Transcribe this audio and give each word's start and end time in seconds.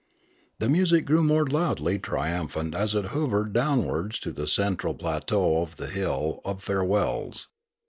The 0.57 0.67
music 0.67 1.05
grew 1.05 1.21
more 1.21 1.45
loudly 1.45 1.99
triumphant 1.99 2.73
as 2.73 2.95
it 2.95 3.05
hovered 3.13 3.53
downwards 3.53 4.17
to 4.21 4.31
the 4.31 4.47
central 4.47 4.95
plateau 4.95 5.61
of 5.61 5.75
the 5.75 5.85
hill 5.89 6.41
of 6.43 6.63
farewells. 6.63 7.49